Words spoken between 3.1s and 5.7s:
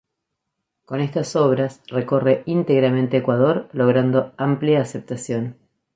Ecuador, logrando amplia aceptación.